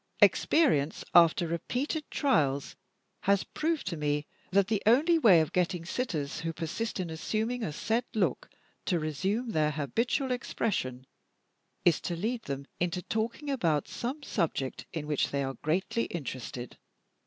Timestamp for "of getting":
5.41-5.85